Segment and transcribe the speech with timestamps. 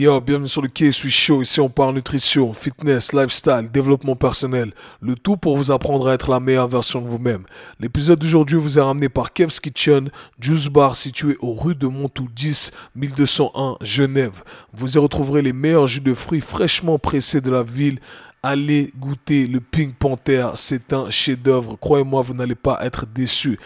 [0.00, 1.42] Yo, bienvenue sur le K-Swiss Show.
[1.42, 4.72] Ici, on parle nutrition, fitness, lifestyle, développement personnel.
[5.00, 7.42] Le tout pour vous apprendre à être la meilleure version de vous-même.
[7.80, 12.28] L'épisode d'aujourd'hui vous est ramené par Kev's Kitchen, Juice Bar situé au rue de Montou
[12.32, 14.44] 10, 1201, Genève.
[14.72, 17.98] Vous y retrouverez les meilleurs jus de fruits fraîchement pressés de la ville.
[18.42, 20.50] Allez goûter le Pink Panther.
[20.54, 21.76] C'est un chef-d'œuvre.
[21.76, 23.58] Croyez-moi, vous n'allez pas être déçus.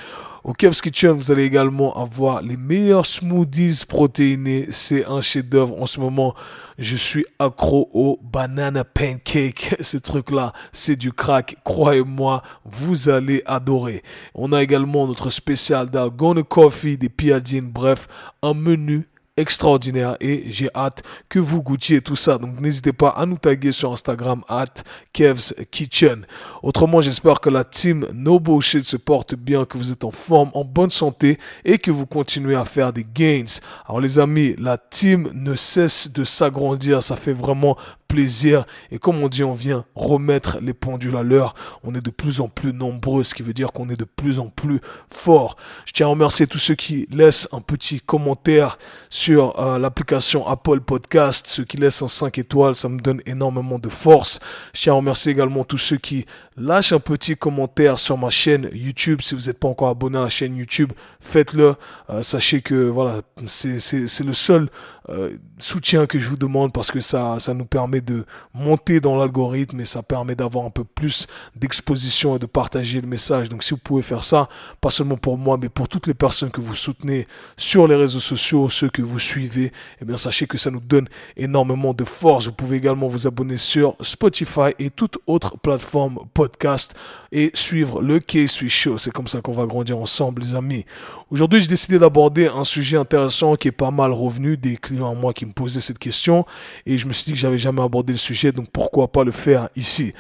[0.45, 4.67] Au Kev's Kitchen, vous allez également avoir les meilleurs smoothies protéinés.
[4.71, 5.81] C'est un chef-d'œuvre.
[5.81, 6.35] En ce moment,
[6.79, 9.77] je suis accro au banana pancake.
[9.81, 11.57] Ce truc-là, c'est du crack.
[11.65, 14.03] Croyez-moi, vous allez adorer.
[14.35, 17.71] On a également notre spécial d'Algona Coffee, des piadines.
[17.71, 18.09] Bref,
[18.43, 22.39] un menu extraordinaire et j'ai hâte que vous goûtiez tout ça.
[22.39, 24.83] Donc n'hésitez pas à nous taguer sur Instagram at
[25.13, 26.27] Kev's Kitchen.
[26.63, 30.51] Autrement, j'espère que la team No Bullshit se porte bien, que vous êtes en forme,
[30.55, 33.45] en bonne santé et que vous continuez à faire des gains.
[33.87, 37.03] Alors les amis, la team ne cesse de s'agrandir.
[37.03, 37.77] Ça fait vraiment
[38.13, 38.67] plaisir.
[38.91, 41.55] Et comme on dit, on vient remettre les pendules à l'heure.
[41.83, 44.39] On est de plus en plus nombreux, ce qui veut dire qu'on est de plus
[44.39, 45.57] en plus fort.
[45.87, 50.81] Je tiens à remercier tous ceux qui laissent un petit commentaire sur euh, l'application Apple
[50.81, 54.41] Podcast, ceux qui laissent un 5 étoiles, ça me donne énormément de force.
[54.75, 56.27] Je tiens à remercier également tous ceux qui
[56.59, 59.23] lâchent un petit commentaire sur ma chaîne YouTube.
[59.23, 61.77] Si vous n'êtes pas encore abonné à la chaîne YouTube, faites-le.
[62.11, 63.81] Euh, sachez que voilà, c'est
[64.25, 64.69] le seul
[65.09, 69.17] euh, soutien que je vous demande parce que ça, ça nous permet de monter dans
[69.17, 73.49] l'algorithme et ça permet d'avoir un peu plus d'exposition et de partager le message.
[73.49, 74.49] Donc si vous pouvez faire ça,
[74.81, 78.21] pas seulement pour moi, mais pour toutes les personnes que vous soutenez sur les réseaux
[78.21, 82.47] sociaux, ceux que vous suivez, eh bien sachez que ça nous donne énormément de force.
[82.47, 86.95] Vous pouvez également vous abonner sur Spotify et toute autre plateforme podcast
[87.33, 88.99] et suivre le K-Swiss Show.
[88.99, 90.85] C'est comme ça qu'on va grandir ensemble, les amis.
[91.33, 95.15] Aujourd'hui, j'ai décidé d'aborder un sujet intéressant qui est pas mal revenu des clients à
[95.15, 96.45] moi qui me posaient cette question
[96.85, 99.33] et je me suis dit que j'avais jamais abordé le sujet, donc pourquoi pas le
[99.33, 100.13] faire ici.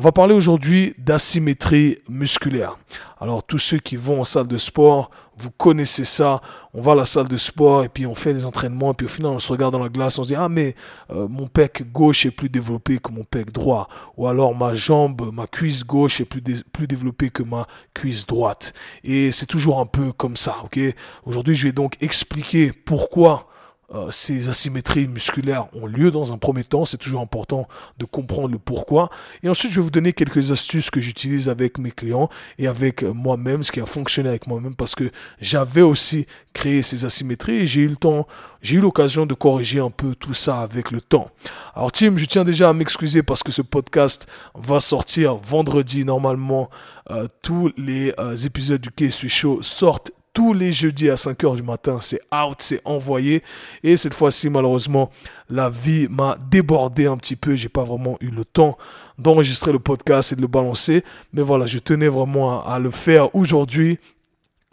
[0.00, 2.78] On va parler aujourd'hui d'asymétrie musculaire.
[3.20, 6.40] Alors tous ceux qui vont en salle de sport, vous connaissez ça.
[6.72, 9.04] On va à la salle de sport et puis on fait des entraînements et puis
[9.04, 10.74] au final on se regarde dans la glace, on se dit ah mais
[11.10, 15.30] euh, mon pec gauche est plus développé que mon pec droit ou alors ma jambe,
[15.34, 18.72] ma cuisse gauche est plus développée que ma cuisse droite.
[19.04, 20.80] Et c'est toujours un peu comme ça, OK?
[21.26, 23.50] Aujourd'hui, je vais donc expliquer pourquoi
[23.92, 26.84] euh, ces asymétries musculaires ont lieu dans un premier temps.
[26.84, 27.66] C'est toujours important
[27.98, 29.10] de comprendre le pourquoi.
[29.42, 32.28] Et ensuite, je vais vous donner quelques astuces que j'utilise avec mes clients
[32.58, 37.04] et avec moi-même, ce qui a fonctionné avec moi-même parce que j'avais aussi créé ces
[37.04, 38.26] asymétries et j'ai eu le temps,
[38.62, 41.30] j'ai eu l'occasion de corriger un peu tout ça avec le temps.
[41.74, 46.04] Alors, Tim, je tiens déjà à m'excuser parce que ce podcast va sortir vendredi.
[46.04, 46.70] Normalement,
[47.10, 51.62] euh, tous les euh, épisodes du K Show sortent tous les jeudis à 5h du
[51.62, 51.98] matin.
[52.00, 53.42] C'est out, c'est envoyé.
[53.84, 55.10] Et cette fois-ci, malheureusement,
[55.50, 57.56] la vie m'a débordé un petit peu.
[57.56, 58.78] J'ai pas vraiment eu le temps
[59.18, 61.04] d'enregistrer le podcast et de le balancer.
[61.34, 63.98] Mais voilà, je tenais vraiment à le faire aujourd'hui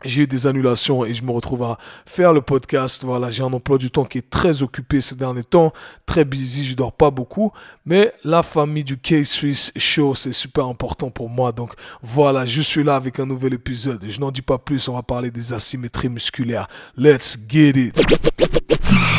[0.06, 3.04] j'ai eu des annulations et je me retrouve à faire le podcast.
[3.04, 5.74] Voilà, j'ai un emploi du temps qui est très occupé ces derniers temps,
[6.06, 7.52] très busy, je dors pas beaucoup,
[7.86, 11.52] mais la famille du K-Swiss Show, c'est super important pour moi.
[11.52, 14.06] Donc voilà, je suis là avec un nouvel épisode.
[14.08, 16.68] Je n'en dis pas plus, on va parler des asymétries musculaires.
[16.96, 18.57] Let's get it.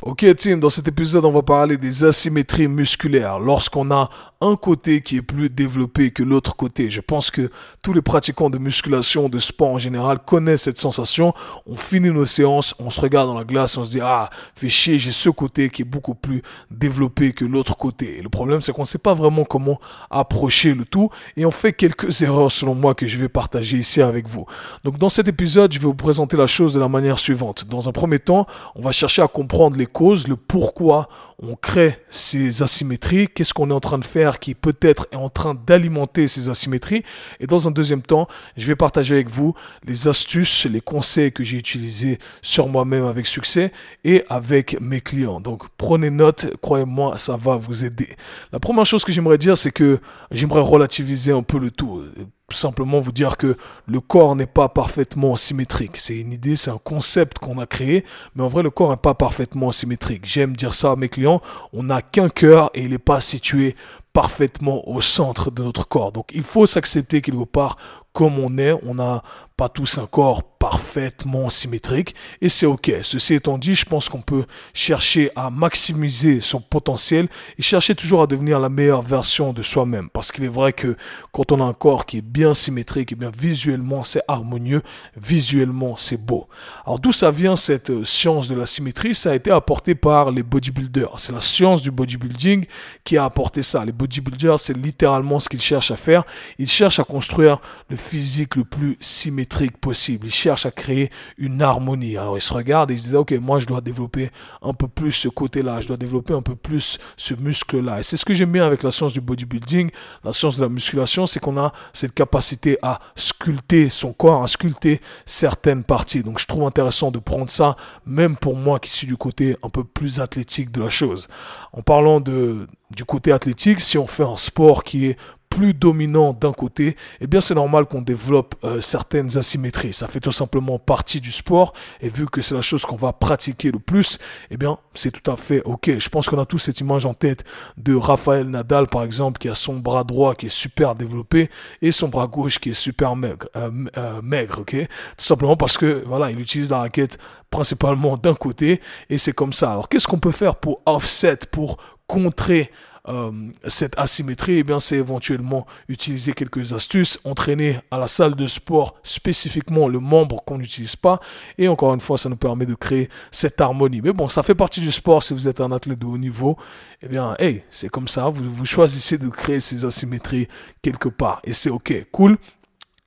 [0.02, 3.38] Ok team, dans cet épisode, on va parler des asymétries musculaires.
[3.38, 4.08] Lorsqu'on a
[4.40, 6.90] un côté qui est plus développé que l'autre côté.
[6.90, 7.50] Je pense que
[7.82, 11.34] tous les pratiquants de musculation, de sport en général connaissent cette sensation.
[11.66, 14.68] On finit nos séances, on se regarde dans la glace, on se dit ah, fais
[14.68, 18.18] chier, j'ai ce côté qui est beaucoup plus développé que l'autre côté.
[18.18, 19.80] Et le problème c'est qu'on ne sait pas vraiment comment
[20.10, 24.00] approcher le tout et on fait quelques erreurs selon moi que je vais partager ici
[24.00, 24.46] avec vous.
[24.84, 27.64] Donc dans cet épisode, je vais vous présenter la chose de la manière suivante.
[27.68, 31.08] Dans un premier temps, on va chercher à comprendre les causes, le pourquoi
[31.40, 35.28] on crée ces asymétries, qu'est-ce qu'on est en train de faire qui peut-être est en
[35.28, 37.04] train d'alimenter ces asymétries.
[37.38, 38.26] Et dans un deuxième temps,
[38.56, 39.54] je vais partager avec vous
[39.84, 43.70] les astuces, les conseils que j'ai utilisés sur moi-même avec succès
[44.02, 45.40] et avec mes clients.
[45.40, 48.08] Donc prenez note, croyez-moi, ça va vous aider.
[48.50, 50.00] La première chose que j'aimerais dire, c'est que
[50.32, 52.02] j'aimerais relativiser un peu le tout
[52.48, 55.98] tout simplement vous dire que le corps n'est pas parfaitement symétrique.
[55.98, 58.96] C'est une idée, c'est un concept qu'on a créé, mais en vrai le corps n'est
[58.96, 60.24] pas parfaitement symétrique.
[60.24, 61.42] J'aime dire ça à mes clients,
[61.74, 63.76] on n'a qu'un cœur et il n'est pas situé
[64.14, 66.10] parfaitement au centre de notre corps.
[66.10, 67.76] Donc il faut s'accepter quelque part
[68.12, 68.72] comme on est.
[68.84, 69.22] On n'a
[69.56, 72.92] pas tous un corps parfaitement symétrique et c'est ok.
[73.02, 77.28] Ceci étant dit, je pense qu'on peut chercher à maximiser son potentiel
[77.58, 80.10] et chercher toujours à devenir la meilleure version de soi-même.
[80.10, 80.96] Parce qu'il est vrai que
[81.32, 84.82] quand on a un corps qui est bien symétrique, et bien visuellement c'est harmonieux,
[85.16, 86.48] visuellement c'est beau.
[86.86, 89.14] Alors d'où ça vient cette euh, science de la symétrie?
[89.14, 91.18] Ça a été apporté par les bodybuilders.
[91.18, 92.66] C'est la science du bodybuilding
[93.02, 93.84] qui a apporté ça.
[93.84, 96.24] Les bodybuilders, c'est littéralement ce qu'ils cherchent à faire.
[96.58, 100.26] Ils cherchent à construire le physique le plus symétrique possible.
[100.26, 102.16] Ils cherche à créer une harmonie.
[102.16, 104.30] Alors il se regarde et il se dit, ok, moi je dois développer
[104.62, 108.00] un peu plus ce côté-là, je dois développer un peu plus ce muscle-là.
[108.00, 109.90] Et c'est ce que j'aime bien avec la science du bodybuilding,
[110.24, 114.48] la science de la musculation, c'est qu'on a cette capacité à sculpter son corps, à
[114.48, 116.22] sculpter certaines parties.
[116.22, 117.76] Donc je trouve intéressant de prendre ça,
[118.06, 121.28] même pour moi qui suis du côté un peu plus athlétique de la chose.
[121.72, 125.18] En parlant du côté athlétique, si on fait un sport qui est
[125.58, 129.92] plus dominant d'un côté, eh bien c'est normal qu'on développe euh, certaines asymétries.
[129.92, 133.12] Ça fait tout simplement partie du sport et vu que c'est la chose qu'on va
[133.12, 134.20] pratiquer le plus,
[134.52, 135.98] eh bien c'est tout à fait ok.
[135.98, 137.42] Je pense qu'on a tous cette image en tête
[137.76, 141.50] de Raphaël Nadal par exemple qui a son bras droit qui est super développé
[141.82, 144.76] et son bras gauche qui est super maigre, euh, euh, maigre, ok?
[145.16, 147.18] Tout simplement parce que voilà, il utilise la raquette
[147.50, 149.72] principalement d'un côté et c'est comme ça.
[149.72, 152.70] Alors qu'est-ce qu'on peut faire pour offset, pour contrer
[153.08, 153.32] euh,
[153.66, 159.88] cette asymétrie, eh c'est éventuellement utiliser quelques astuces, entraîner à la salle de sport spécifiquement
[159.88, 161.20] le membre qu'on n'utilise pas.
[161.56, 164.00] Et encore une fois, ça nous permet de créer cette harmonie.
[164.02, 166.56] Mais bon, ça fait partie du sport si vous êtes un athlète de haut niveau.
[167.02, 168.28] Eh bien, hey, c'est comme ça.
[168.28, 170.48] Vous, vous choisissez de créer ces asymétries
[170.82, 171.40] quelque part.
[171.44, 172.36] Et c'est ok, cool.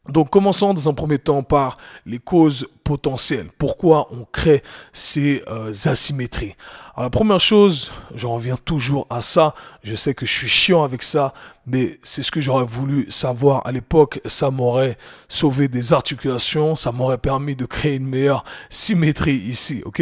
[0.09, 1.77] Donc commençons dans un premier temps par
[2.07, 3.49] les causes potentielles.
[3.59, 4.63] Pourquoi on crée
[4.93, 6.55] ces euh, asymétries?
[6.95, 9.53] Alors la première chose, j'en reviens toujours à ça,
[9.83, 11.33] je sais que je suis chiant avec ça,
[11.67, 14.97] mais c'est ce que j'aurais voulu savoir à l'époque, ça m'aurait
[15.29, 20.01] sauvé des articulations, ça m'aurait permis de créer une meilleure symétrie ici, ok?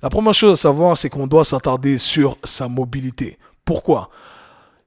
[0.00, 3.36] La première chose à savoir, c'est qu'on doit s'attarder sur sa mobilité.
[3.64, 4.10] Pourquoi?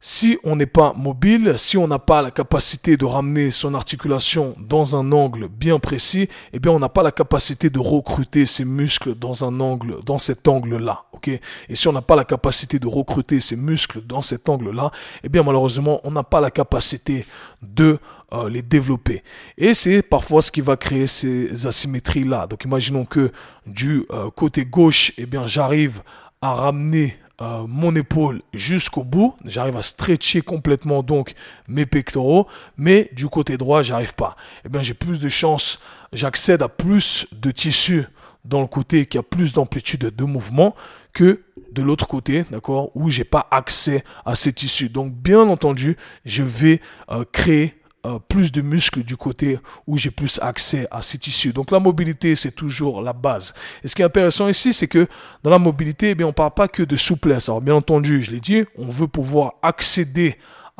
[0.05, 4.53] Si on n'est pas mobile, si on n'a pas la capacité de ramener son articulation
[4.59, 8.65] dans un angle bien précis, eh bien on n'a pas la capacité de recruter ses
[8.65, 11.39] muscles dans un angle, dans cet angle-là, Et
[11.77, 14.91] si on n'a pas la capacité de recruter ses muscles dans cet angle-là,
[15.23, 17.25] eh bien malheureusement on n'a pas la capacité
[17.61, 17.97] de
[18.33, 19.23] euh, les développer.
[19.57, 22.47] Et c'est parfois ce qui va créer ces asymétries-là.
[22.47, 23.31] Donc imaginons que
[23.65, 26.01] du euh, côté gauche, eh bien j'arrive
[26.41, 29.35] à ramener euh, mon épaule jusqu'au bout.
[29.45, 31.33] J'arrive à stretcher complètement donc
[31.67, 32.47] mes pectoraux,
[32.77, 34.35] mais du côté droit, j'arrive pas.
[34.65, 35.79] Eh bien, j'ai plus de chance,
[36.11, 38.05] j'accède à plus de tissu
[38.45, 40.75] dans le côté qui a plus d'amplitude de mouvement
[41.13, 41.41] que
[41.71, 44.89] de l'autre côté, d'accord, où j'ai pas accès à ces tissus.
[44.89, 50.11] Donc, bien entendu, je vais euh, créer euh, plus de muscles du côté où j'ai
[50.11, 51.53] plus accès à ces tissus.
[51.53, 53.53] Donc la mobilité, c'est toujours la base.
[53.83, 55.07] Et ce qui est intéressant ici, c'est que
[55.41, 57.47] dans la mobilité, eh on parle pas que de souplesse.
[57.47, 60.37] Alors bien entendu, je l'ai dit, on veut pouvoir accéder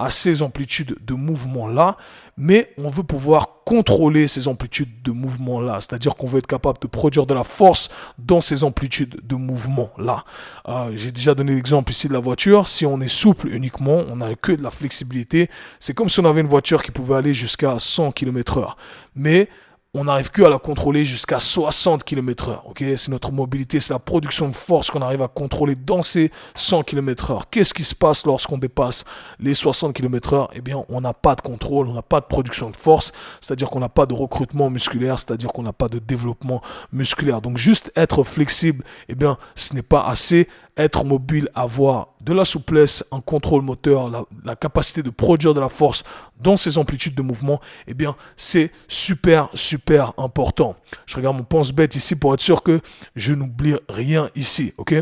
[0.10, 1.98] ces amplitudes de mouvement-là,
[2.36, 5.80] mais on veut pouvoir contrôler ces amplitudes de mouvement-là.
[5.81, 10.25] C'est-à-dire qu'on veut être capable de produire de la force dans ces amplitudes de mouvement-là.
[10.68, 12.68] Euh, J'ai déjà donné l'exemple ici de la voiture.
[12.68, 15.50] Si on est souple uniquement, on n'a que de la flexibilité.
[15.80, 18.78] C'est comme si on avait une voiture qui pouvait aller jusqu'à 100 km heure.
[19.16, 19.48] Mais
[19.95, 22.68] on n'arrive que à la contrôler jusqu'à 60 km heure.
[22.68, 26.31] Ok, c'est notre mobilité, c'est la production de force qu'on arrive à contrôler dans ces
[26.56, 27.50] 100 km heure.
[27.51, 29.06] Qu'est-ce qui se passe lorsqu'on dépasse
[29.40, 30.50] les 60 km heure?
[30.56, 33.69] Eh bien, on n'a pas de contrôle, on n'a pas de production de force, c'est-à-dire
[33.69, 37.40] qu'on n'a pas de recrutement musculaire, c'est-à-dire qu'on n'a pas de développement musculaire.
[37.40, 42.45] Donc, juste être flexible, eh bien, ce n'est pas assez être mobile, avoir de la
[42.45, 46.03] souplesse, un contrôle moteur, la, capacité de produire de la force
[46.39, 50.75] dans ces amplitudes de mouvement, eh bien, c'est super, super important.
[51.06, 52.81] Je regarde mon pense-bête ici pour être sûr que
[53.15, 54.95] je n'oublie rien ici, ok?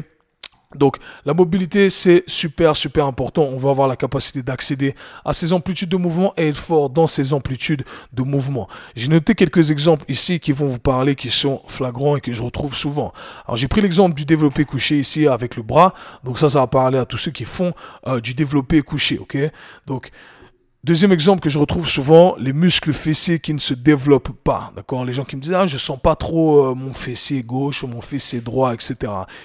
[0.75, 3.43] Donc la mobilité c'est super super important.
[3.43, 7.07] On va avoir la capacité d'accéder à ces amplitudes de mouvement et être fort dans
[7.07, 8.67] ces amplitudes de mouvement.
[8.95, 12.43] J'ai noté quelques exemples ici qui vont vous parler, qui sont flagrants et que je
[12.43, 13.13] retrouve souvent.
[13.45, 15.93] Alors j'ai pris l'exemple du développé couché ici avec le bras.
[16.23, 17.73] Donc ça ça va parler à tous ceux qui font
[18.07, 19.37] euh, du développé couché, ok?
[19.87, 20.11] Donc
[20.83, 24.73] Deuxième exemple que je retrouve souvent, les muscles fessiers qui ne se développent pas.
[24.75, 25.05] D'accord?
[25.05, 27.87] Les gens qui me disent, ah, je sens pas trop euh, mon fessier gauche ou
[27.87, 28.95] mon fessier droit, etc.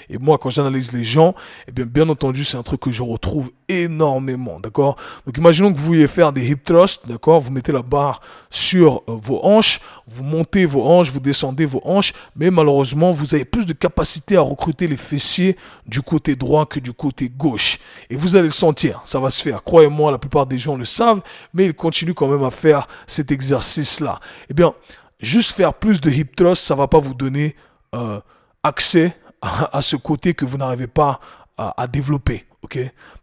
[0.08, 1.34] Et moi, quand j'analyse les gens,
[1.68, 4.60] eh bien, bien entendu, c'est un truc que je retrouve énormément.
[4.60, 4.96] D'accord?
[5.26, 7.06] Donc, imaginons que vous vouliez faire des hip thrusts.
[7.06, 7.40] D'accord?
[7.40, 11.80] Vous mettez la barre sur euh, vos hanches, vous montez vos hanches, vous descendez vos
[11.84, 16.64] hanches, mais malheureusement, vous avez plus de capacité à recruter les fessiers du côté droit
[16.64, 17.78] que du côté gauche.
[18.08, 19.64] Et vous allez le sentir, ça va se faire.
[19.64, 21.22] Croyez-moi, la plupart des gens le savent
[21.52, 24.20] mais il continue quand même à faire cet exercice-là.
[24.50, 24.74] Eh bien,
[25.20, 27.56] juste faire plus de hip thrust, ça va pas vous donner
[27.94, 28.20] euh,
[28.62, 31.20] accès à, ce côté que vous n'arrivez pas
[31.56, 32.46] à, à développer.
[32.62, 32.78] ok?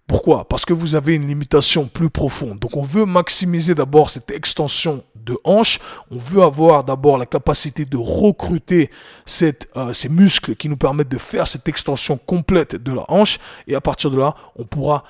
[0.07, 0.48] Pourquoi?
[0.48, 2.60] Parce que vous avez une limitation plus profonde.
[2.60, 5.79] Donc on veut maximiser d'abord cette extension de hanche.
[6.12, 8.89] On veut avoir d'abord la capacité de recruter
[9.41, 13.39] euh, ces muscles qui nous permettent de faire cette extension complète de la hanche.
[13.67, 15.03] Et à partir de là, on pourra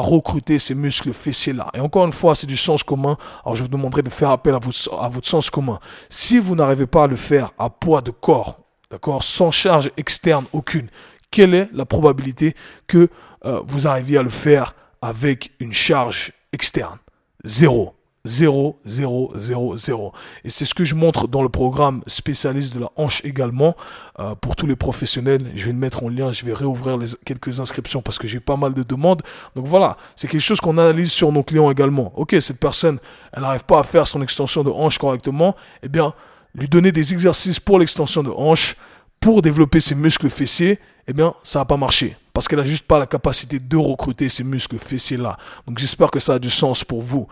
[0.00, 1.68] recruter ces muscles fessiers-là.
[1.74, 3.18] Et encore une fois, c'est du sens commun.
[3.44, 5.80] Alors je vous demanderai de faire appel à votre sens commun.
[6.08, 8.58] Si vous n'arrivez pas à le faire à poids de corps,
[8.90, 10.88] d'accord, sans charge externe aucune,
[11.30, 12.54] quelle est la probabilité
[12.86, 13.10] que
[13.44, 16.98] euh, vous arriviez à le faire avec une charge externe
[17.44, 17.94] Zéro.
[18.24, 20.12] 0, 0, 0, 0.
[20.44, 23.74] Et c'est ce que je montre dans le programme spécialiste de la hanche également
[24.18, 25.50] euh, pour tous les professionnels.
[25.54, 28.40] Je vais le mettre en lien, je vais réouvrir les, quelques inscriptions parce que j'ai
[28.40, 29.22] pas mal de demandes.
[29.56, 32.12] Donc voilà, c'est quelque chose qu'on analyse sur nos clients également.
[32.16, 32.98] Ok, cette personne,
[33.32, 35.56] elle n'arrive pas à faire son extension de hanche correctement.
[35.82, 36.12] Eh bien,
[36.54, 38.76] lui donner des exercices pour l'extension de hanche,
[39.20, 42.16] pour développer ses muscles fessiers, eh bien, ça va pas marcher.
[42.32, 45.36] Parce qu'elle n'a juste pas la capacité de recruter ces muscles fessiers-là.
[45.66, 47.26] Donc j'espère que ça a du sens pour vous.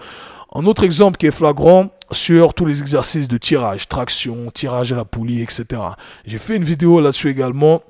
[0.54, 4.96] Un autre exemple qui est flagrant sur tous les exercices de tirage, traction, tirage à
[4.96, 5.82] la poulie, etc.
[6.24, 7.82] J'ai fait une vidéo là-dessus également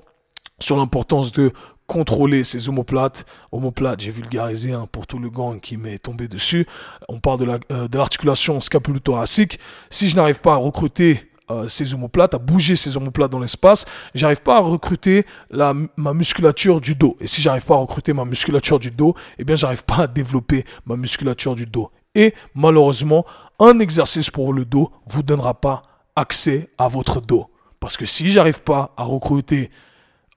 [0.58, 1.52] sur l'importance de
[1.86, 3.24] contrôler ces omoplates.
[3.52, 6.66] Omoplates, j'ai vulgarisé un pour tout le gang qui m'est tombé dessus.
[7.08, 9.60] On parle de euh, l'articulation la, scapulo-thoracique.
[9.90, 13.84] Si je n'arrive pas à recruter euh, ces omoplates, à bouger ces omoplates dans l'espace,
[14.14, 17.16] j'arrive pas à recruter ma musculature du dos.
[17.20, 20.06] Et si j'arrive pas à recruter ma musculature du dos, eh bien j'arrive pas à
[20.06, 21.90] développer ma musculature du dos.
[22.14, 23.26] Et malheureusement,
[23.58, 25.82] un exercice pour le dos vous donnera pas
[26.16, 27.50] accès à votre dos.
[27.78, 29.70] Parce que si j'arrive pas à recruter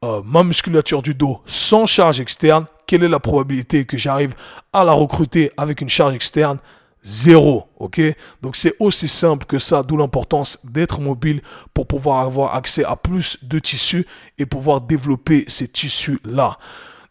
[0.04, 4.36] euh, ma musculature du dos sans charge externe, quelle est la probabilité que j'arrive
[4.74, 6.60] à la recruter avec une charge externe?
[7.04, 8.02] Zéro, ok?
[8.42, 11.42] Donc c'est aussi simple que ça, d'où l'importance d'être mobile
[11.74, 14.06] pour pouvoir avoir accès à plus de tissus
[14.38, 16.58] et pouvoir développer ces tissus-là.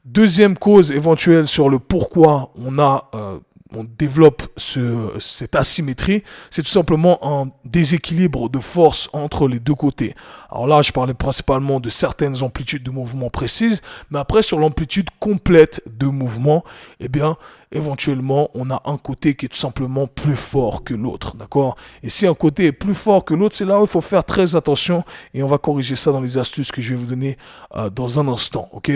[0.04, 3.38] Deuxième cause éventuelle sur le pourquoi on a euh,
[3.74, 9.74] on développe ce, cette asymétrie, c'est tout simplement un déséquilibre de force entre les deux
[9.74, 10.14] côtés.
[10.50, 15.08] Alors là, je parlais principalement de certaines amplitudes de mouvement précises, mais après sur l'amplitude
[15.20, 16.64] complète de mouvement,
[17.00, 17.36] eh bien,
[17.70, 21.76] éventuellement, on a un côté qui est tout simplement plus fort que l'autre, d'accord?
[22.02, 24.24] Et si un côté est plus fort que l'autre, c'est là où il faut faire
[24.24, 27.36] très attention et on va corriger ça dans les astuces que je vais vous donner
[27.76, 28.90] euh, dans un instant, ok?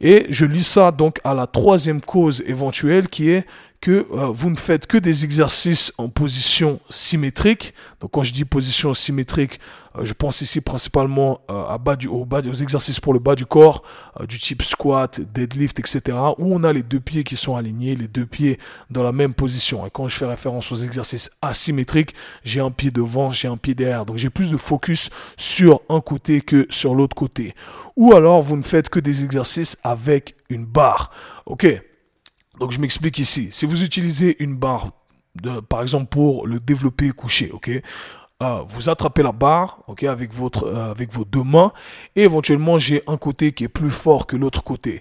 [0.00, 3.44] Et je lis ça donc à la troisième cause éventuelle qui est
[3.82, 7.74] que euh, vous ne faites que des exercices en position symétrique.
[8.00, 9.58] Donc quand je dis position symétrique,
[9.98, 13.18] euh, je pense ici principalement euh, à bas du, au bas, aux exercices pour le
[13.18, 13.82] bas du corps,
[14.28, 16.16] du type squat, deadlift, etc.
[16.38, 19.34] Où on a les deux pieds qui sont alignés, les deux pieds dans la même
[19.34, 19.84] position.
[19.84, 23.74] Et quand je fais référence aux exercices asymétriques, j'ai un pied devant, j'ai un pied
[23.74, 24.06] derrière.
[24.06, 27.56] Donc j'ai plus de focus sur un côté que sur l'autre côté.
[27.96, 31.10] Ou alors vous ne faites que des exercices avec une barre.
[31.46, 31.66] Ok,
[32.58, 33.48] donc je m'explique ici.
[33.52, 34.90] Si vous utilisez une barre,
[35.68, 37.70] par exemple pour le développer couché, ok,
[38.42, 41.72] euh, vous attrapez la barre, ok, avec votre, euh, avec vos deux mains,
[42.16, 45.00] et éventuellement j'ai un côté qui est plus fort que l'autre côté.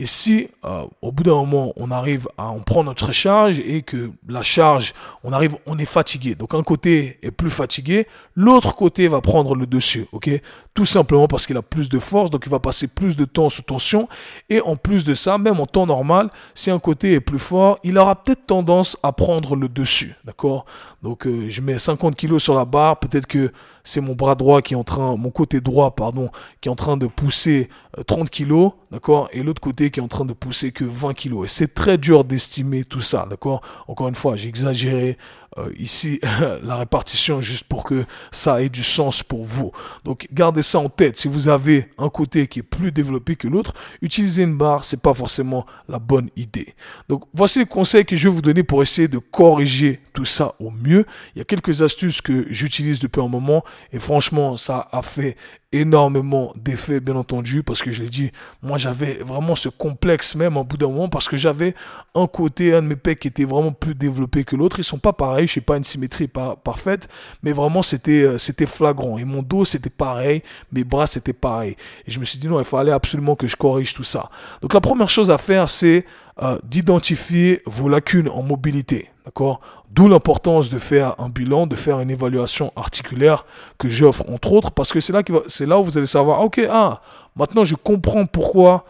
[0.00, 3.82] Et si euh, au bout d'un moment on arrive à en prendre notre charge et
[3.82, 6.34] que la charge, on arrive, on est fatigué.
[6.34, 10.30] Donc un côté est plus fatigué, l'autre côté va prendre le dessus, ok?
[10.72, 13.50] Tout simplement parce qu'il a plus de force, donc il va passer plus de temps
[13.50, 14.08] sous tension.
[14.48, 17.76] Et en plus de ça, même en temps normal, si un côté est plus fort,
[17.84, 20.64] il aura peut-être tendance à prendre le dessus, d'accord?
[21.02, 23.52] Donc euh, je mets 50 kilos sur la barre, peut-être que
[23.84, 26.30] c'est mon bras droit qui est en train, mon côté droit, pardon,
[26.60, 27.68] qui est en train de pousser
[28.06, 31.14] 30 euh, kilos, d'accord, et l'autre côté qui est en train de pousser que 20
[31.14, 31.50] kilos.
[31.50, 33.62] Et c'est très dur d'estimer tout ça, d'accord?
[33.88, 35.18] Encore une fois, j'ai exagéré
[35.58, 36.20] euh, ici
[36.62, 39.72] la répartition juste pour que ça ait du sens pour vous.
[40.04, 41.16] Donc gardez ça en tête.
[41.16, 45.02] Si vous avez un côté qui est plus développé que l'autre, utiliser une barre, c'est
[45.02, 46.74] pas forcément la bonne idée.
[47.08, 50.54] Donc voici les conseils que je vais vous donner pour essayer de corriger tout ça
[50.60, 51.04] au mieux.
[51.34, 55.36] Il y a quelques astuces que j'utilise depuis un moment et franchement, ça a fait
[55.72, 60.56] énormément d'effets, bien entendu, parce que je l'ai dit, moi j'avais vraiment ce complexe même
[60.56, 61.74] au bout d'un moment, parce que j'avais
[62.14, 64.80] un côté, un de mes pecs qui était vraiment plus développé que l'autre.
[64.80, 67.08] Ils sont pas pareils, je sais pas une symétrie parfaite,
[67.42, 69.18] mais vraiment c'était euh, c'était flagrant.
[69.18, 70.42] Et mon dos c'était pareil,
[70.72, 71.76] mes bras c'était pareil.
[72.06, 74.30] Et je me suis dit non, il fallait absolument que je corrige tout ça.
[74.62, 76.04] Donc la première chose à faire, c'est
[76.42, 79.10] euh, d'identifier vos lacunes en mobilité.
[79.24, 79.60] D'accord?
[79.90, 83.44] D'où l'importance de faire un bilan, de faire une évaluation articulaire
[83.76, 86.60] que j'offre entre autres, parce que c'est là, c'est là où vous allez savoir, ok,
[86.70, 87.02] ah,
[87.36, 88.84] maintenant je comprends pourquoi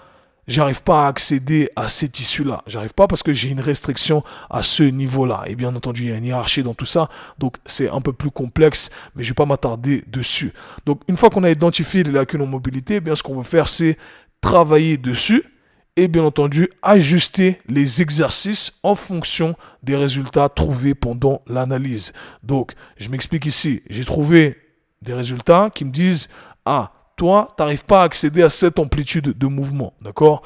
[0.51, 2.63] j'arrive pas à accéder à ces tissus-là.
[2.67, 5.45] J'arrive pas parce que j'ai une restriction à ce niveau-là.
[5.47, 8.13] Et bien entendu, il y a une hiérarchie dans tout ça, donc c'est un peu
[8.13, 10.53] plus complexe, mais je vais pas m'attarder dessus.
[10.87, 13.45] Donc une fois qu'on a identifié les lacunes en mobilité, eh bien ce qu'on veut
[13.45, 13.97] faire, c'est
[14.41, 15.45] travailler dessus
[15.97, 22.13] et bien entendu ajuster les exercices en fonction des résultats trouvés pendant l'analyse.
[22.43, 23.83] Donc, je m'explique ici.
[23.91, 24.57] J'ai trouvé
[25.03, 26.29] des résultats qui me disent,
[26.65, 30.41] ah, toi, tu n'arrives pas à accéder à cette amplitude de mouvement, d'accord?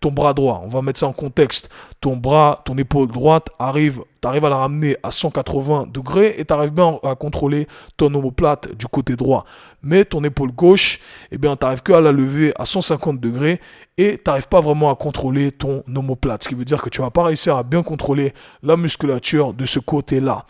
[0.00, 1.70] Ton bras droit, on va mettre ça en contexte.
[2.00, 6.44] Ton bras, ton épaule droite arrive, tu arrives à la ramener à 180 degrés et
[6.44, 9.44] tu arrives bien à contrôler ton omoplate du côté droit.
[9.82, 11.00] Mais ton épaule gauche,
[11.32, 13.60] eh bien, tu n'arrives qu'à la lever à 150 degrés
[13.98, 16.44] et tu n'arrives pas vraiment à contrôler ton omoplate.
[16.44, 19.66] Ce qui veut dire que tu vas pas réussir à bien contrôler la musculature de
[19.66, 20.46] ce côté-là.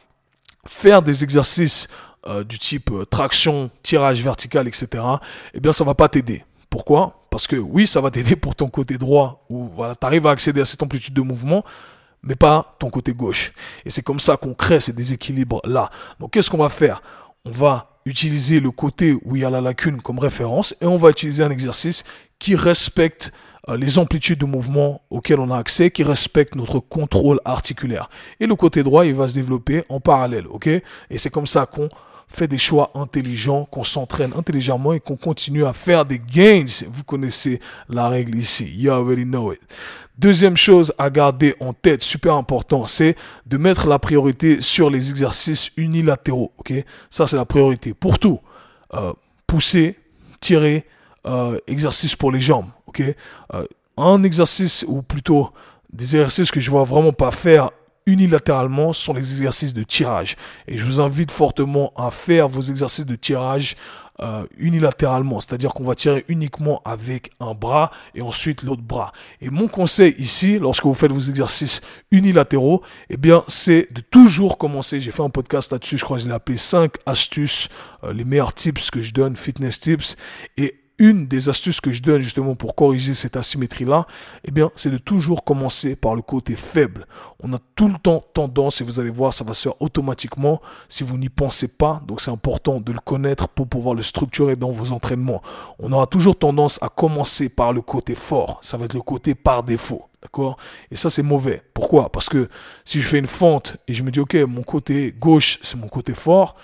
[0.66, 1.88] Faire des exercices
[2.26, 5.02] euh, du type euh, traction, tirage vertical, etc.,
[5.54, 6.44] eh bien, ça va pas t'aider.
[6.68, 7.26] Pourquoi?
[7.30, 10.30] Parce que oui, ça va t'aider pour ton côté droit, où voilà, tu arrives à
[10.30, 11.64] accéder à cette amplitude de mouvement,
[12.22, 13.52] mais pas ton côté gauche.
[13.84, 15.88] Et c'est comme ça qu'on crée ces déséquilibres-là.
[16.18, 17.02] Donc, qu'est-ce qu'on va faire?
[17.44, 20.96] On va utiliser le côté où il y a la lacune comme référence, et on
[20.96, 22.04] va utiliser un exercice
[22.38, 23.32] qui respecte
[23.68, 28.08] euh, les amplitudes de mouvement auxquelles on a accès qui respectent notre contrôle articulaire.
[28.40, 30.66] Et le côté droit, il va se développer en parallèle, ok?
[30.66, 30.82] Et
[31.16, 31.88] c'est comme ça qu'on
[32.30, 36.64] fait des choix intelligents, qu'on s'entraîne intelligemment et qu'on continue à faire des gains.
[36.88, 38.72] Vous connaissez la règle ici.
[38.76, 39.60] You already know it.
[40.18, 45.08] Deuxième chose à garder en tête, super important, c'est de mettre la priorité sur les
[45.08, 46.52] exercices unilatéraux.
[46.58, 46.74] Ok,
[47.08, 48.38] ça c'est la priorité pour tout.
[48.92, 49.14] Euh,
[49.46, 49.96] pousser,
[50.40, 50.84] tirer,
[51.26, 52.68] euh, exercice pour les jambes.
[52.86, 53.02] Ok,
[53.54, 53.64] euh,
[53.96, 55.50] un exercice ou plutôt
[55.92, 57.70] des exercices que je vois vraiment pas faire
[58.06, 60.36] unilatéralement sont les exercices de tirage.
[60.66, 63.76] Et je vous invite fortement à faire vos exercices de tirage
[64.22, 69.12] euh, unilatéralement, c'est-à-dire qu'on va tirer uniquement avec un bras et ensuite l'autre bras.
[69.40, 71.80] Et mon conseil ici, lorsque vous faites vos exercices
[72.10, 75.00] unilatéraux, eh bien, c'est de toujours commencer.
[75.00, 77.70] J'ai fait un podcast là-dessus, je crois que je l'ai appelé 5 astuces,
[78.04, 80.16] euh, les meilleurs tips que je donne, fitness tips.
[80.58, 84.06] Et une des astuces que je donne justement pour corriger cette asymétrie-là,
[84.44, 87.06] eh bien, c'est de toujours commencer par le côté faible.
[87.42, 90.60] On a tout le temps tendance, et vous allez voir, ça va se faire automatiquement
[90.88, 92.02] si vous n'y pensez pas.
[92.06, 95.42] Donc, c'est important de le connaître pour pouvoir le structurer dans vos entraînements.
[95.78, 98.58] On aura toujours tendance à commencer par le côté fort.
[98.60, 100.04] Ça va être le côté par défaut.
[100.20, 100.58] D'accord?
[100.90, 101.62] Et ça, c'est mauvais.
[101.72, 102.12] Pourquoi?
[102.12, 102.50] Parce que
[102.84, 105.88] si je fais une fente et je me dis, OK, mon côté gauche, c'est mon
[105.88, 106.56] côté fort,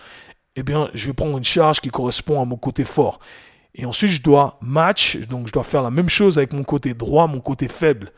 [0.57, 3.19] eh bien, je vais prendre une charge qui correspond à mon côté fort.
[3.77, 6.95] Et ensuite, je dois match, donc je dois faire la même chose avec mon côté
[6.95, 8.11] droit, mon côté faible.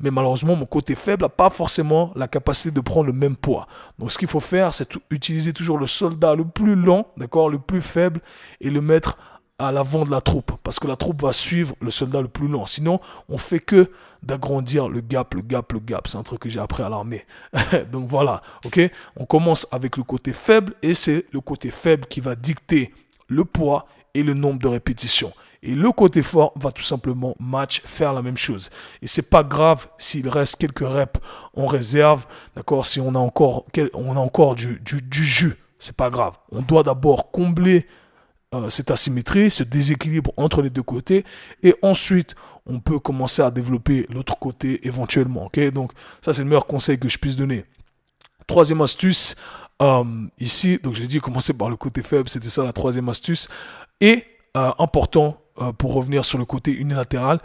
[0.00, 3.68] Mais malheureusement, mon côté faible n'a pas forcément la capacité de prendre le même poids.
[3.98, 7.58] Donc, ce qu'il faut faire, c'est utiliser toujours le soldat le plus lent, d'accord, le
[7.58, 8.20] plus faible,
[8.60, 9.18] et le mettre
[9.58, 10.52] à l'avant de la troupe.
[10.64, 12.66] Parce que la troupe va suivre le soldat le plus lent.
[12.66, 13.90] Sinon, on fait que
[14.22, 16.08] d'agrandir le gap, le gap, le gap.
[16.08, 17.24] C'est un truc que j'ai appris à l'armée.
[17.92, 18.80] Donc voilà, ok?
[19.16, 22.92] On commence avec le côté faible, et c'est le côté faible qui va dicter
[23.28, 25.32] le poids et le nombre de répétitions.
[25.64, 28.70] Et le côté fort va tout simplement match faire la même chose.
[29.00, 31.20] Et c'est pas grave s'il reste quelques reps
[31.54, 36.10] en réserve, d'accord, si on a encore, on a encore du, du, jus, c'est pas
[36.10, 36.36] grave.
[36.50, 37.86] On doit d'abord combler
[38.54, 41.24] euh, cette asymétrie, ce déséquilibre entre les deux côtés,
[41.62, 42.34] et ensuite
[42.66, 45.46] on peut commencer à développer l'autre côté éventuellement.
[45.46, 45.60] ok?
[45.70, 47.64] Donc ça c'est le meilleur conseil que je puisse donner.
[48.48, 49.36] Troisième astuce,
[49.80, 50.04] euh,
[50.38, 53.48] ici, donc j'ai dit commencer par le côté faible, c'était ça la troisième astuce.
[54.02, 54.24] Et
[54.56, 57.40] euh, important euh, pour revenir sur le côté unilatéral,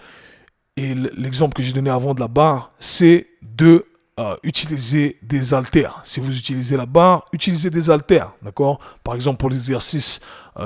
[0.76, 3.86] et l'exemple que j'ai donné avant de la barre, c'est de
[4.20, 6.02] euh, utiliser des haltères.
[6.04, 8.80] Si vous utilisez la barre, utilisez des haltères, d'accord?
[9.04, 10.20] Par exemple, pour l'exercice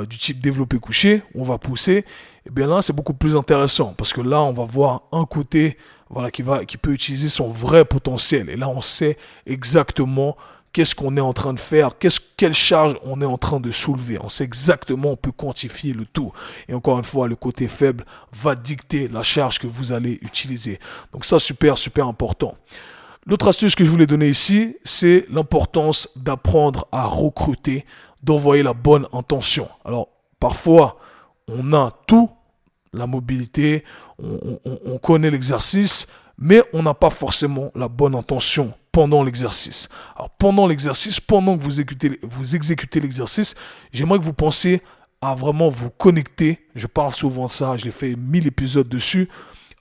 [0.10, 2.06] du type développé couché, on va pousser, et
[2.48, 5.78] eh bien là, c'est beaucoup plus intéressant parce que là, on va voir un côté
[6.10, 8.50] voilà, qui, va, qui peut utiliser son vrai potentiel.
[8.50, 10.38] Et là, on sait exactement
[10.74, 11.92] qu'est-ce qu'on est en train de faire,
[12.38, 14.18] quelle charge on est en train de soulever.
[14.22, 16.32] On sait exactement, on peut quantifier le tout.
[16.68, 20.80] Et encore une fois, le côté faible va dicter la charge que vous allez utiliser.
[21.12, 22.56] Donc ça, super, super important.
[23.26, 27.86] L'autre astuce que je voulais donner ici, c'est l'importance d'apprendre à recruter,
[28.24, 29.68] d'envoyer la bonne intention.
[29.86, 30.08] Alors,
[30.40, 30.98] parfois,
[31.48, 32.30] on a tout,
[32.94, 33.84] la mobilité,
[34.20, 36.08] on connaît l'exercice,
[36.38, 39.90] mais on n'a pas forcément la bonne intention pendant l'exercice.
[40.16, 43.56] Alors pendant l'exercice, pendant que vous exécutez, vous exécutez l'exercice,
[43.92, 44.82] j'aimerais que vous pensiez
[45.22, 46.60] à vraiment vous connecter.
[46.76, 49.30] Je parle souvent de ça, je l'ai fait mille épisodes dessus.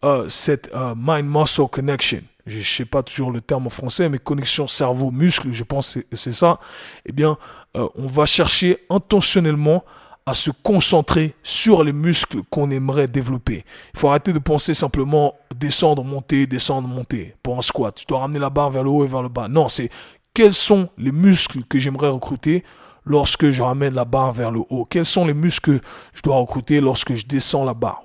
[0.02, 2.22] Euh, cette euh, mind-muscle connection.
[2.46, 6.16] Je ne sais pas toujours le terme en français, mais connexion cerveau-muscle, je pense que
[6.16, 6.58] c'est ça.
[7.04, 7.36] Eh bien,
[7.76, 9.84] euh, on va chercher intentionnellement
[10.24, 13.64] à se concentrer sur les muscles qu'on aimerait développer.
[13.94, 17.96] Il faut arrêter de penser simplement descendre, monter, descendre, monter pour un squat.
[18.00, 19.46] Je dois ramener la barre vers le haut et vers le bas.
[19.46, 19.90] Non, c'est
[20.34, 22.64] quels sont les muscles que j'aimerais recruter
[23.04, 24.86] lorsque je ramène la barre vers le haut?
[24.86, 28.02] Quels sont les muscles que je dois recruter lorsque je descends la barre?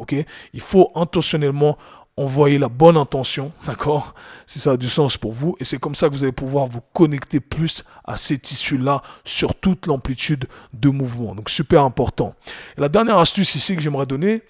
[0.53, 1.77] Il faut intentionnellement
[2.17, 4.15] envoyer la bonne intention, d'accord?
[4.45, 5.55] Si ça a du sens pour vous.
[5.59, 9.55] Et c'est comme ça que vous allez pouvoir vous connecter plus à ces tissus-là sur
[9.55, 11.35] toute l'amplitude de mouvement.
[11.35, 12.35] Donc super important.
[12.77, 14.41] la dernière astuce ici que j'aimerais donner,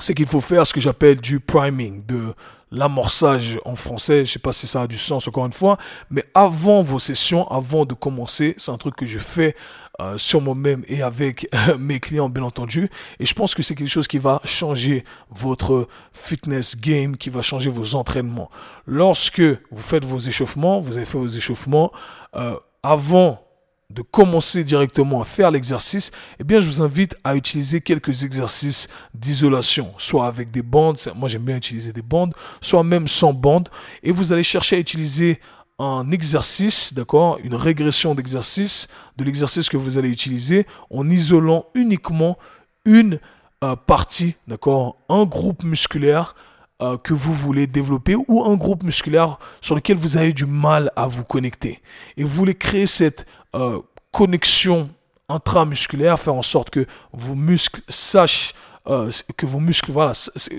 [0.00, 2.34] c'est qu'il faut faire ce que j'appelle du priming, de
[2.70, 4.24] l'amorçage en français.
[4.24, 5.78] Je sais pas si ça a du sens encore une fois,
[6.10, 9.56] mais avant vos sessions, avant de commencer, c'est un truc que je fais
[10.00, 12.90] euh, sur moi-même et avec mes clients, bien entendu.
[13.18, 17.42] Et je pense que c'est quelque chose qui va changer votre fitness game, qui va
[17.42, 18.50] changer vos entraînements.
[18.86, 21.92] Lorsque vous faites vos échauffements, vous avez fait vos échauffements,
[22.36, 23.47] euh, avant
[23.90, 28.88] de commencer directement à faire l'exercice, eh bien, je vous invite à utiliser quelques exercices
[29.14, 33.70] d'isolation, soit avec des bandes, moi j'aime bien utiliser des bandes, soit même sans bandes,
[34.02, 35.40] et vous allez chercher à utiliser
[35.78, 42.36] un exercice, d'accord, une régression d'exercice, de l'exercice que vous allez utiliser en isolant uniquement
[42.84, 43.20] une
[43.64, 46.34] euh, partie, d'accord, un groupe musculaire
[46.80, 50.92] euh, que vous voulez développer ou un groupe musculaire sur lequel vous avez du mal
[50.94, 51.82] à vous connecter.
[52.16, 53.26] Et vous voulez créer cette
[53.58, 53.80] euh,
[54.12, 54.88] connexion
[55.28, 58.54] intramusculaire, faire en sorte que vos muscles sachent,
[58.86, 60.12] euh, que vos muscles, voilà,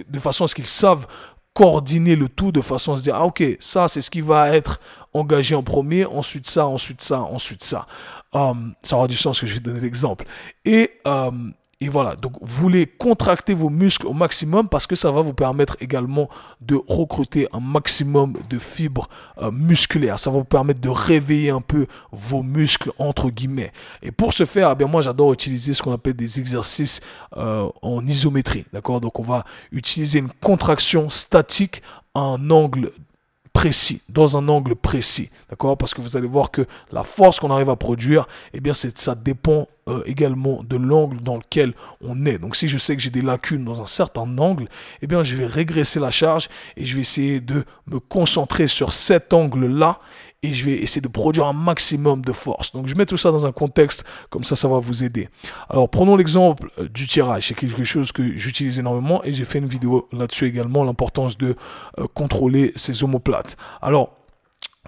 [0.08, 1.08] de façon à ce qu'ils savent
[1.54, 4.56] coordonner le tout, de façon à se dire, ah ok, ça c'est ce qui va
[4.56, 4.80] être
[5.14, 7.88] engagé en premier, ensuite ça, ensuite ça, ensuite ça.
[8.36, 10.26] Euh, ça aura du sens que je vais donner l'exemple.
[10.66, 10.92] Et
[11.82, 15.34] et voilà, donc vous voulez contracter vos muscles au maximum parce que ça va vous
[15.34, 16.28] permettre également
[16.60, 19.08] de recruter un maximum de fibres
[19.42, 20.20] euh, musculaires.
[20.20, 23.72] Ça va vous permettre de réveiller un peu vos muscles entre guillemets.
[24.04, 27.00] Et pour ce faire, eh bien moi j'adore utiliser ce qu'on appelle des exercices
[27.38, 28.66] euh, en isométrie.
[28.74, 29.00] D'accord?
[29.00, 31.82] Donc on va utiliser une contraction statique
[32.14, 32.92] à un angle
[33.60, 35.78] précis, dans un angle précis, d'accord?
[35.78, 39.16] Parce que vous allez voir que la force qu'on arrive à produire, eh bien, ça
[39.16, 42.38] dépend euh, également de l'angle dans lequel on est.
[42.38, 44.70] Donc, si je sais que j'ai des lacunes dans un certain angle,
[45.02, 48.94] eh bien, je vais régresser la charge et je vais essayer de me concentrer sur
[48.94, 50.00] cet angle-là
[50.42, 52.72] et je vais essayer de produire un maximum de force.
[52.72, 55.30] Donc je mets tout ça dans un contexte, comme ça, ça va vous aider.
[55.70, 57.48] Alors prenons l'exemple euh, du tirage.
[57.48, 61.56] C'est quelque chose que j'utilise énormément et j'ai fait une vidéo là-dessus également, l'importance de
[61.98, 63.58] euh, contrôler ses omoplates.
[63.82, 64.19] Alors,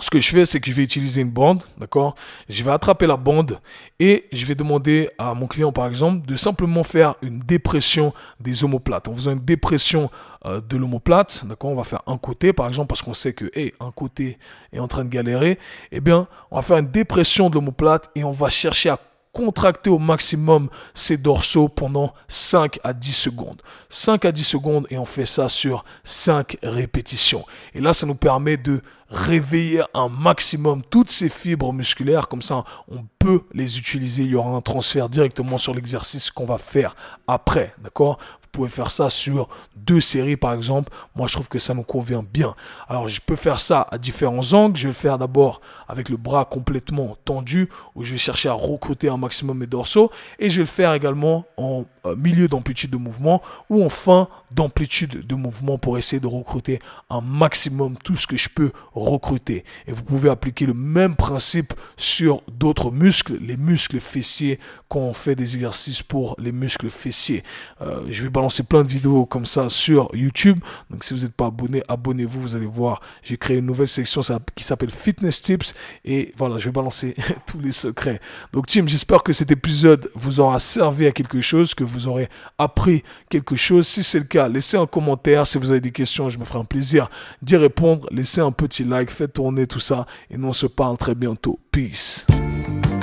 [0.04, 2.16] ce que je fais, c'est que je vais utiliser une bande, d'accord?
[2.50, 3.60] Je vais attraper la bande
[4.00, 8.64] et je vais demander à mon client, par exemple, de simplement faire une dépression des
[8.64, 9.08] omoplates.
[9.08, 10.10] En faisant une dépression
[10.46, 11.72] euh, de l'omoplate, d'accord?
[11.72, 14.40] On va faire un côté, par exemple, parce qu'on sait que hey, un côté
[14.74, 15.60] est en train de galérer.
[15.92, 19.00] Eh bien, on va faire une dépression de l'omoplate et on va chercher à
[19.34, 23.62] contracter au maximum ses dorsaux pendant 5 à 10 secondes.
[23.90, 27.46] 5 à 10 secondes et on fait ça sur 5 répétitions.
[27.74, 28.82] Et là, ça nous permet de
[29.12, 32.28] réveiller un maximum toutes ces fibres musculaires.
[32.28, 34.24] Comme ça, on peut les utiliser.
[34.24, 36.96] Il y aura un transfert directement sur l'exercice qu'on va faire
[37.28, 37.76] après.
[37.84, 38.18] D'accord?
[38.52, 39.48] Pouvez faire ça sur
[39.78, 40.92] deux séries par exemple.
[41.16, 42.54] Moi je trouve que ça nous convient bien.
[42.90, 44.76] Alors je peux faire ça à différents angles.
[44.76, 48.54] Je vais le faire d'abord avec le bras complètement tendu où je vais chercher à
[48.54, 50.12] recruter un maximum mes dorsaux.
[50.38, 51.86] Et je vais le faire également en
[52.18, 57.22] milieu d'amplitude de mouvement ou en fin d'amplitude de mouvement pour essayer de recruter un
[57.22, 59.64] maximum tout ce que je peux recruter.
[59.88, 64.60] Et vous pouvez appliquer le même principe sur d'autres muscles, les muscles fessiers
[64.90, 67.44] quand on fait des exercices pour les muscles fessiers.
[67.82, 70.60] Euh, je vais balancer plein de vidéos comme ça sur YouTube.
[70.90, 72.42] Donc si vous n'êtes pas abonné, abonnez-vous.
[72.42, 74.22] Vous allez voir, j'ai créé une nouvelle section
[74.56, 75.74] qui s'appelle Fitness Tips.
[76.04, 77.16] Et voilà, je vais balancer
[77.48, 78.20] tous les secrets.
[78.54, 82.30] Donc Tim, j'espère que cet épisode vous aura servi à quelque chose, que vous aurez
[82.58, 83.88] appris quelque chose.
[83.88, 85.46] Si c'est le cas, laissez un commentaire.
[85.48, 87.10] Si vous avez des questions, je me ferai un plaisir
[87.42, 88.08] d'y répondre.
[88.12, 90.06] Laissez un petit like, faites tourner tout ça.
[90.30, 91.60] Et nous on se parle très bientôt.
[91.72, 92.26] Peace.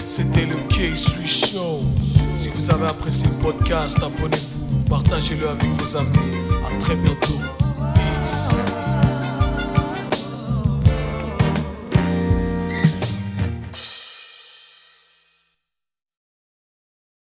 [0.05, 1.81] C'était le K-Swiss Show.
[2.35, 6.39] Si vous avez apprécié le podcast, abonnez-vous, partagez-le avec vos amis.
[6.67, 7.39] À très bientôt.
[7.95, 8.68] Peace.